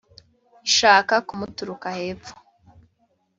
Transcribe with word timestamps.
Ishaka 0.67 1.15
kumuturuka 1.27 1.87
hepfo. 1.97 2.33